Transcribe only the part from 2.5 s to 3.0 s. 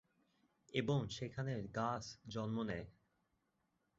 নেয়।